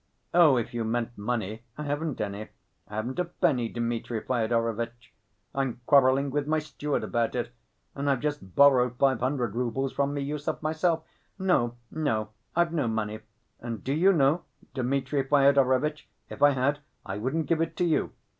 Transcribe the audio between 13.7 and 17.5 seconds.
do you know, Dmitri Fyodorovitch, if I had, I wouldn't